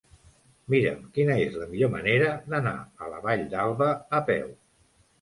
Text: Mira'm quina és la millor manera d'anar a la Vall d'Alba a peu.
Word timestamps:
Mira'm 0.73 1.03
quina 1.17 1.35
és 1.43 1.59
la 1.59 1.69
millor 1.75 1.93
manera 1.97 2.33
d'anar 2.57 2.75
a 2.83 3.13
la 3.15 3.23
Vall 3.29 3.49
d'Alba 3.55 3.95
a 4.23 4.27
peu. 4.35 4.55